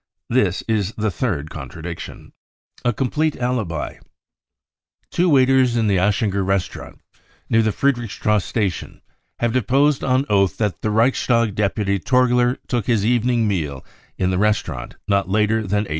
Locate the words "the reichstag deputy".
10.81-11.99